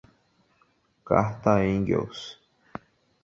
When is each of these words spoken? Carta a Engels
Carta 1.09 1.53
a 1.57 1.63
Engels 1.63 2.21